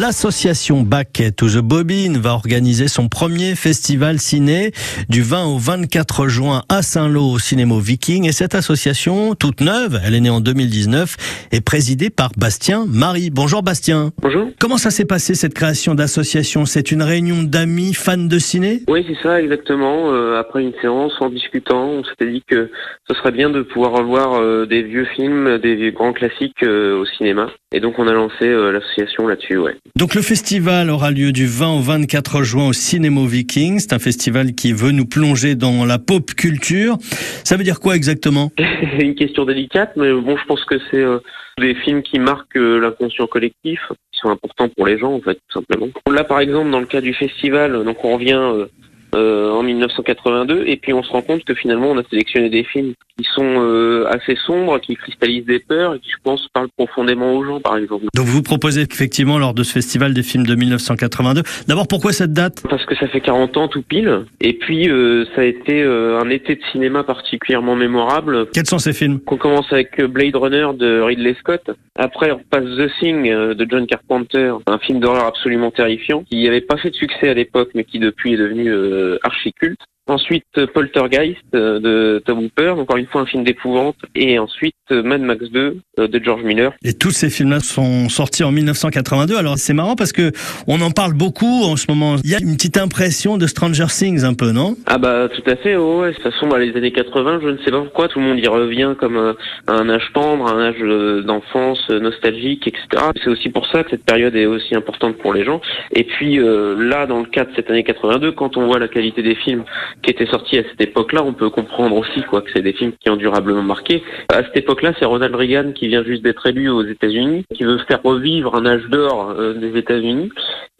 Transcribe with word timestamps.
L'association 0.00 0.82
Back 0.82 1.22
to 1.36 1.46
the 1.46 1.58
Bobine 1.58 2.18
va 2.18 2.32
organiser 2.32 2.88
son 2.88 3.08
premier 3.08 3.54
festival 3.54 4.18
ciné 4.18 4.72
du 5.08 5.22
20 5.22 5.46
au 5.46 5.56
24 5.56 6.26
juin 6.26 6.62
à 6.68 6.82
Saint-Lô 6.82 7.22
au 7.22 7.38
Cinéma 7.38 7.76
Viking. 7.78 8.26
Et 8.26 8.32
cette 8.32 8.56
association, 8.56 9.36
toute 9.36 9.60
neuve, 9.60 10.00
elle 10.04 10.16
est 10.16 10.20
née 10.20 10.30
en 10.30 10.40
2019, 10.40 11.46
est 11.52 11.64
présidée 11.64 12.10
par 12.10 12.30
Bastien 12.36 12.86
Marie. 12.88 13.30
Bonjour 13.30 13.62
Bastien. 13.62 14.10
Bonjour. 14.20 14.48
Comment 14.58 14.78
ça 14.78 14.90
s'est 14.90 15.04
passé 15.04 15.36
cette 15.36 15.54
création 15.54 15.94
d'association? 15.94 16.66
C'est 16.66 16.90
une 16.90 17.02
réunion 17.02 17.44
d'amis 17.44 17.94
fans 17.94 18.16
de 18.16 18.38
ciné? 18.40 18.80
Oui, 18.88 19.06
c'est 19.06 19.22
ça, 19.22 19.40
exactement. 19.40 20.12
Euh, 20.12 20.40
après 20.40 20.62
une 20.62 20.74
séance, 20.80 21.12
en 21.20 21.28
discutant, 21.28 21.84
on 21.84 22.02
s'était 22.02 22.32
dit 22.32 22.42
que 22.48 22.68
ce 23.08 23.14
serait 23.14 23.30
bien 23.30 23.48
de 23.48 23.62
pouvoir 23.62 23.92
revoir 23.92 24.40
euh, 24.40 24.66
des 24.66 24.82
vieux 24.82 25.06
films, 25.14 25.58
des 25.58 25.92
grands 25.92 26.12
classiques 26.12 26.64
euh, 26.64 26.98
au 26.98 27.06
cinéma. 27.06 27.46
Et 27.70 27.78
donc 27.78 27.98
on 27.98 28.08
a 28.08 28.12
lancé 28.12 28.48
l'association 28.48 29.26
là-dessus, 29.26 29.58
ouais. 29.58 29.74
Donc 29.96 30.16
le 30.16 30.22
festival 30.22 30.90
aura 30.90 31.10
lieu 31.12 31.30
du 31.30 31.46
20 31.46 31.76
au 31.76 31.80
24 31.80 32.42
juin 32.42 32.68
au 32.68 32.72
Cinéma 32.72 33.20
Viking. 33.26 33.78
C'est 33.78 33.92
un 33.92 33.98
festival 34.00 34.54
qui 34.54 34.72
veut 34.72 34.90
nous 34.90 35.04
plonger 35.04 35.54
dans 35.54 35.84
la 35.84 35.98
pop 35.98 36.34
culture. 36.34 36.96
Ça 37.44 37.56
veut 37.56 37.62
dire 37.62 37.78
quoi 37.78 37.94
exactement? 37.94 38.50
Une 38.98 39.14
question 39.14 39.44
délicate, 39.44 39.92
mais 39.96 40.12
bon, 40.12 40.36
je 40.36 40.44
pense 40.46 40.64
que 40.64 40.80
c'est 40.90 41.02
euh, 41.02 41.20
des 41.58 41.76
films 41.76 42.02
qui 42.02 42.18
marquent 42.18 42.56
euh, 42.56 42.80
l'inconscient 42.80 43.28
collectif, 43.28 43.80
qui 44.10 44.20
sont 44.20 44.30
importants 44.30 44.68
pour 44.68 44.86
les 44.86 44.98
gens 44.98 45.12
en 45.12 45.20
fait, 45.20 45.34
tout 45.34 45.60
simplement. 45.60 45.88
Là, 46.10 46.24
par 46.24 46.40
exemple, 46.40 46.70
dans 46.70 46.80
le 46.80 46.86
cas 46.86 47.00
du 47.00 47.14
festival, 47.14 47.84
donc 47.84 48.04
on 48.04 48.14
revient 48.14 48.32
euh, 48.32 48.66
euh, 49.14 49.50
en 49.50 49.62
1982 49.62 50.64
et 50.66 50.76
puis 50.76 50.92
on 50.92 51.02
se 51.02 51.10
rend 51.10 51.22
compte 51.22 51.44
que 51.44 51.54
finalement 51.54 51.90
on 51.90 51.98
a 51.98 52.02
sélectionné 52.10 52.50
des 52.50 52.64
films 52.64 52.94
qui 53.16 53.24
sont 53.34 53.44
euh, 53.44 54.06
assez 54.08 54.36
sombres, 54.46 54.80
qui 54.80 54.96
cristallisent 54.96 55.46
des 55.46 55.60
peurs 55.60 55.94
et 55.94 56.00
qui 56.00 56.10
je 56.10 56.16
pense 56.22 56.48
parlent 56.52 56.68
profondément 56.76 57.34
aux 57.34 57.44
gens 57.44 57.60
par 57.60 57.76
exemple. 57.76 58.04
Donc 58.14 58.26
vous 58.26 58.42
proposez 58.42 58.82
effectivement 58.82 59.38
lors 59.38 59.54
de 59.54 59.62
ce 59.62 59.72
festival 59.72 60.14
des 60.14 60.22
films 60.22 60.46
de 60.46 60.54
1982. 60.54 61.42
D'abord 61.68 61.86
pourquoi 61.86 62.12
cette 62.12 62.32
date? 62.32 62.64
Parce 62.68 62.84
que 62.86 62.94
ça 62.96 63.06
fait 63.06 63.20
40 63.20 63.56
ans 63.56 63.68
tout 63.68 63.82
pile 63.82 64.24
et 64.40 64.54
puis 64.54 64.88
euh, 64.88 65.24
ça 65.34 65.42
a 65.42 65.44
été 65.44 65.82
un 65.82 66.28
été 66.30 66.56
de 66.56 66.62
cinéma 66.72 67.04
particulièrement 67.04 67.76
mémorable. 67.76 68.46
Quels 68.52 68.66
sont 68.66 68.78
ces 68.78 68.92
films? 68.92 69.20
On 69.26 69.36
commence 69.36 69.72
avec 69.72 70.00
Blade 70.02 70.36
Runner 70.36 70.68
de 70.74 71.00
Ridley 71.00 71.34
Scott. 71.38 71.70
Après 71.96 72.32
on 72.32 72.40
passe 72.50 72.64
The 72.64 72.90
Thing 73.00 73.30
de 73.30 73.66
John 73.68 73.86
Carpenter, 73.86 74.54
un 74.66 74.78
film 74.78 75.00
d'horreur 75.00 75.26
absolument 75.26 75.70
terrifiant 75.70 76.24
qui 76.28 76.44
n'avait 76.44 76.60
pas 76.60 76.76
fait 76.76 76.90
de 76.90 76.96
succès 76.96 77.28
à 77.28 77.34
l'époque 77.34 77.70
mais 77.74 77.84
qui 77.84 77.98
depuis 77.98 78.34
est 78.34 78.36
devenu 78.36 78.68
euh, 78.68 79.03
archiculte. 79.22 79.84
Ensuite, 80.06 80.44
Poltergeist 80.74 81.38
euh, 81.54 81.80
de 81.80 82.22
Tom 82.26 82.40
Hooper, 82.40 82.74
encore 82.78 82.98
une 82.98 83.06
fois 83.06 83.22
un 83.22 83.26
film 83.26 83.42
d'épouvante. 83.42 83.96
Et 84.14 84.38
ensuite, 84.38 84.74
euh, 84.90 85.02
Mad 85.02 85.22
Max 85.22 85.46
2 85.50 85.78
euh, 85.98 86.08
de 86.08 86.22
George 86.22 86.42
Miller. 86.42 86.74
Et 86.84 86.92
tous 86.92 87.10
ces 87.10 87.30
films-là 87.30 87.60
sont 87.60 88.10
sortis 88.10 88.44
en 88.44 88.52
1982. 88.52 89.34
Alors 89.34 89.56
c'est 89.56 89.72
marrant 89.72 89.96
parce 89.96 90.12
que 90.12 90.32
on 90.66 90.82
en 90.82 90.90
parle 90.90 91.14
beaucoup 91.14 91.62
en 91.64 91.76
ce 91.76 91.86
moment. 91.88 92.16
Il 92.22 92.28
y 92.28 92.34
a 92.34 92.38
une 92.38 92.54
petite 92.54 92.76
impression 92.76 93.38
de 93.38 93.46
Stranger 93.46 93.86
Things 93.86 94.24
un 94.24 94.34
peu, 94.34 94.52
non? 94.52 94.76
Ah 94.84 94.98
bah 94.98 95.30
tout 95.34 95.50
à 95.50 95.56
fait, 95.56 95.74
ouais. 95.74 96.12
Ça 96.22 96.30
sombre 96.38 96.56
à 96.56 96.58
les 96.58 96.76
années 96.76 96.92
80, 96.92 97.40
je 97.42 97.48
ne 97.48 97.58
sais 97.64 97.70
pas 97.70 97.80
pourquoi. 97.80 98.08
Tout 98.08 98.18
le 98.18 98.26
monde 98.26 98.38
y 98.38 98.46
revient 98.46 98.94
comme 99.00 99.16
un, 99.16 99.34
un 99.68 99.88
âge 99.88 100.10
tendre, 100.12 100.46
un 100.46 100.68
âge 100.68 101.24
d'enfance 101.24 101.88
nostalgique, 101.88 102.66
etc. 102.66 103.04
C'est 103.22 103.30
aussi 103.30 103.48
pour 103.48 103.66
ça 103.68 103.82
que 103.84 103.90
cette 103.90 104.04
période 104.04 104.36
est 104.36 104.44
aussi 104.44 104.74
importante 104.74 105.16
pour 105.16 105.32
les 105.32 105.46
gens. 105.46 105.62
Et 105.92 106.04
puis 106.04 106.36
là, 106.36 107.06
dans 107.06 107.20
le 107.20 107.26
cas 107.26 107.46
de 107.46 107.54
cette 107.56 107.70
année 107.70 107.84
82, 107.84 108.32
quand 108.32 108.58
on 108.58 108.66
voit 108.66 108.78
la 108.78 108.88
qualité 108.88 109.22
des 109.22 109.34
films 109.34 109.64
qui 110.02 110.10
étaient 110.10 110.26
sortis 110.26 110.58
à 110.58 110.62
cette 110.62 110.80
époque-là, 110.80 111.22
on 111.24 111.32
peut 111.32 111.50
comprendre 111.50 111.96
aussi 111.96 112.22
quoi 112.22 112.42
que 112.42 112.50
c'est 112.52 112.62
des 112.62 112.72
films 112.72 112.92
qui 113.00 113.10
ont 113.10 113.16
durablement 113.16 113.62
marqué. 113.62 114.02
À 114.32 114.42
cette 114.44 114.56
époque-là, 114.56 114.92
c'est 114.98 115.04
Ronald 115.04 115.34
Reagan 115.34 115.72
qui 115.72 115.88
vient 115.88 116.04
juste 116.04 116.22
d'être 116.22 116.46
élu 116.46 116.68
aux 116.68 116.84
États-Unis, 116.84 117.44
qui 117.54 117.64
veut 117.64 117.78
faire 117.88 118.02
revivre 118.02 118.54
un 118.54 118.66
âge 118.66 118.84
d'or 118.90 119.30
euh, 119.30 119.54
des 119.54 119.78
États-Unis. 119.78 120.30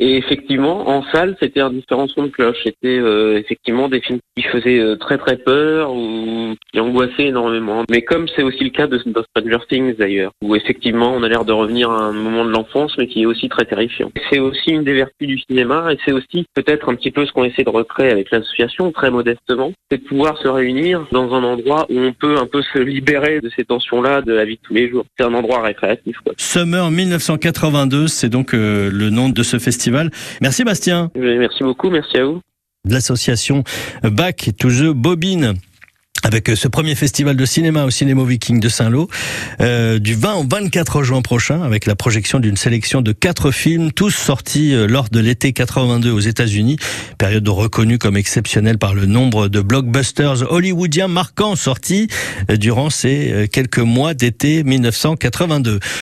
Et 0.00 0.16
effectivement, 0.16 0.88
en 0.88 1.04
salle, 1.12 1.36
c'était 1.40 1.60
un 1.60 1.70
différent 1.70 2.08
son 2.08 2.24
de 2.24 2.28
cloche. 2.28 2.56
C'était 2.64 2.98
euh, 2.98 3.38
effectivement 3.38 3.88
des 3.88 4.00
films 4.00 4.18
qui 4.36 4.42
faisaient 4.42 4.80
euh, 4.80 4.96
très 4.96 5.18
très 5.18 5.36
peur 5.36 5.92
ou 5.92 6.54
qui 6.72 6.80
angoissaient 6.80 7.26
énormément. 7.26 7.84
Mais 7.88 8.02
comme 8.02 8.26
c'est 8.34 8.42
aussi 8.42 8.64
le 8.64 8.70
cas 8.70 8.86
de, 8.86 8.98
de 8.98 9.24
Stranger 9.30 9.64
Things 9.68 9.94
d'ailleurs, 9.96 10.32
où 10.42 10.56
effectivement 10.56 11.12
on 11.14 11.22
a 11.22 11.28
l'air 11.28 11.44
de 11.44 11.52
revenir 11.52 11.90
à 11.90 12.02
un 12.02 12.12
moment 12.12 12.44
de 12.44 12.50
l'enfance, 12.50 12.96
mais 12.98 13.06
qui 13.06 13.22
est 13.22 13.26
aussi 13.26 13.48
très 13.48 13.64
terrifiant. 13.64 14.10
C'est 14.30 14.40
aussi 14.40 14.70
une 14.70 14.84
des 14.84 14.94
vertus 14.94 15.28
du 15.28 15.38
cinéma, 15.38 15.92
et 15.92 15.98
c'est 16.04 16.12
aussi 16.12 16.44
peut-être 16.54 16.88
un 16.88 16.94
petit 16.94 17.10
peu 17.10 17.24
ce 17.24 17.32
qu'on 17.32 17.44
essaie 17.44 17.64
de 17.64 17.70
recréer 17.70 18.10
avec 18.10 18.30
l'association, 18.30 18.90
très 19.04 19.10
modestement, 19.10 19.72
c'est 19.90 19.98
de 19.98 20.08
pouvoir 20.08 20.38
se 20.38 20.48
réunir 20.48 21.06
dans 21.12 21.34
un 21.34 21.44
endroit 21.44 21.86
où 21.90 21.98
on 21.98 22.14
peut 22.14 22.38
un 22.38 22.46
peu 22.46 22.62
se 22.62 22.78
libérer 22.78 23.40
de 23.42 23.50
ces 23.54 23.64
tensions-là 23.64 24.22
de 24.22 24.32
la 24.32 24.46
vie 24.46 24.54
de 24.54 24.60
tous 24.62 24.72
les 24.72 24.88
jours. 24.88 25.04
C'est 25.18 25.26
un 25.26 25.34
endroit 25.34 25.60
récréatif. 25.60 26.16
Quoi. 26.24 26.32
Summer 26.38 26.90
1982, 26.90 28.08
c'est 28.08 28.30
donc 28.30 28.54
euh, 28.54 28.90
le 28.90 29.10
nom 29.10 29.28
de 29.28 29.42
ce 29.42 29.58
festival. 29.58 30.10
Merci 30.40 30.64
Bastien. 30.64 31.10
Merci 31.14 31.62
beaucoup, 31.62 31.90
merci 31.90 32.16
à 32.16 32.24
vous. 32.24 32.40
De 32.86 32.94
l'association 32.94 33.62
Back 34.02 34.50
to 34.58 34.70
the 34.70 34.94
Bobine 34.94 35.54
avec 36.24 36.48
euh, 36.48 36.56
ce 36.56 36.66
premier 36.66 36.94
festival 36.94 37.36
de 37.36 37.44
cinéma 37.44 37.84
au 37.84 37.90
Cinéma 37.90 38.24
Viking 38.24 38.58
de 38.58 38.68
Saint-Lô, 38.68 39.08
euh, 39.60 39.98
du 39.98 40.14
20 40.14 40.34
au 40.34 40.44
24 40.48 41.02
juin 41.02 41.22
prochain, 41.22 41.62
avec 41.62 41.86
la 41.86 41.94
projection 41.94 42.40
d'une 42.40 42.56
sélection 42.56 43.02
de 43.02 43.12
quatre 43.12 43.52
films, 43.52 43.92
tous 43.92 44.10
sortis 44.10 44.74
euh, 44.74 44.86
lors 44.86 45.10
de 45.10 45.20
l'été 45.20 45.52
82 45.52 46.10
aux 46.10 46.20
États-Unis, 46.20 46.78
période 47.18 47.46
reconnue 47.48 47.98
comme 47.98 48.16
exceptionnelle 48.16 48.78
par 48.78 48.94
le 48.94 49.04
nombre 49.04 49.48
de 49.48 49.60
blockbusters 49.60 50.50
hollywoodiens 50.50 51.08
marquants 51.08 51.56
sortis 51.56 52.08
durant 52.48 52.88
ces 52.88 53.48
quelques 53.52 53.78
mois 53.78 54.14
d'été 54.14 54.64
1982. 54.64 55.78